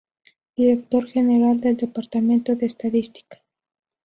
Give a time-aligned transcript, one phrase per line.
[0.55, 3.43] Director General del Departamento de Estadística.